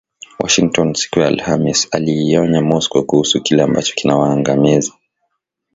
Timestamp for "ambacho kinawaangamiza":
3.63-4.93